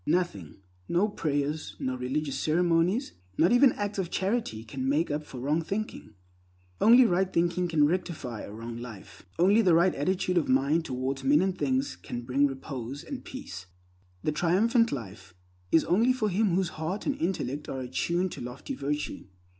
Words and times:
Nothing, 0.07 0.55
no 0.89 1.07
prayers, 1.07 1.75
no 1.77 1.95
religious 1.95 2.39
ceremonies, 2.39 3.13
not 3.37 3.51
even 3.51 3.71
acts 3.73 3.99
of 3.99 4.09
charity, 4.09 4.63
can 4.63 4.89
make 4.89 5.11
up 5.11 5.23
for 5.23 5.39
wrong 5.39 5.61
thinking. 5.61 6.15
Only 6.81 7.05
right 7.05 7.31
thinking 7.31 7.67
can 7.67 7.85
rectify 7.85 8.41
a 8.41 8.51
wrong 8.51 8.77
life. 8.77 9.27
Only 9.37 9.61
the 9.61 9.75
right 9.75 9.93
attitude 9.93 10.39
of 10.39 10.49
mind 10.49 10.85
towards 10.85 11.23
men 11.23 11.41
and 11.43 11.55
things 11.55 11.95
can 11.97 12.23
bring 12.23 12.47
repose 12.47 13.03
and 13.03 13.23
peace. 13.23 13.67
The 14.23 14.31
Triumphant 14.31 14.91
Life 14.91 15.35
is 15.71 15.83
only 15.85 16.13
for 16.13 16.29
him 16.29 16.55
whose 16.55 16.69
heart 16.81 17.05
and 17.05 17.15
intellect 17.21 17.69
are 17.69 17.81
attuned 17.81 18.31
to 18.31 18.41
lofty 18.41 18.73
virtue. 18.73 19.25